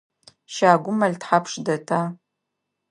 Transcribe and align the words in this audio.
Щагум 0.53 0.95
мэл 0.99 1.13
тхьапш 1.21 1.53
дэта? 1.67 2.01